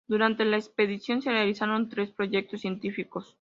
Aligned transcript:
Durante 0.07 0.45
la 0.45 0.57
expedición 0.57 1.21
se 1.21 1.29
realizaron 1.29 1.87
tres 1.87 2.09
proyectos 2.11 2.61
científicos. 2.61 3.27